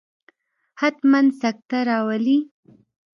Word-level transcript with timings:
حتما 0.79 1.19
سکته 1.41 1.77
راولي. 1.87 2.37